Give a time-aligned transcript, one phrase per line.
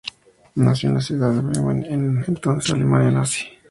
[0.55, 3.45] Nació en la ciudad de Bremen, en la entonces Alemania Nazi.